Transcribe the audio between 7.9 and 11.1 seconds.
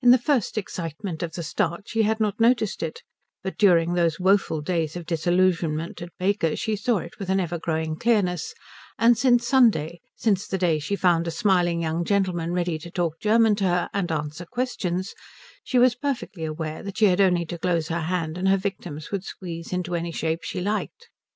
clearness; and since Sunday, since the day she